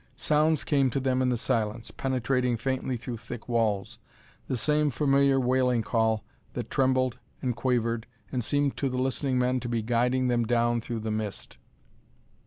Sounds 0.17 0.63
came 0.63 0.89
to 0.89 0.99
them 0.99 1.21
in 1.21 1.29
the 1.29 1.37
silence, 1.37 1.91
penetrating 1.91 2.57
faintly 2.57 2.97
through 2.97 3.17
thick 3.17 3.47
walls 3.47 3.99
the 4.47 4.57
same 4.57 4.89
familiar 4.89 5.39
wailing 5.39 5.83
call 5.83 6.23
that 6.53 6.71
trembled 6.71 7.19
and 7.39 7.55
quavered 7.55 8.07
and 8.31 8.43
seemed 8.43 8.75
to 8.77 8.89
the 8.89 8.97
listening 8.97 9.37
men 9.37 9.59
to 9.59 9.69
be 9.69 9.83
guiding 9.83 10.27
them 10.27 10.43
down 10.43 10.81
through 10.81 11.01
the 11.01 11.11
mist. 11.11 11.59